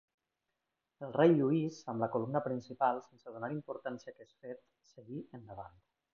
El 1.07 1.11
rei 1.17 1.33
Lluís, 1.41 1.77
amb 1.93 2.03
la 2.05 2.09
columna 2.15 2.41
principal, 2.47 3.03
sense 3.09 3.35
donar 3.37 3.51
importància 3.59 4.11
a 4.13 4.17
aquest 4.17 4.35
fet, 4.47 4.65
seguí 4.95 5.25
endavant. 5.41 5.79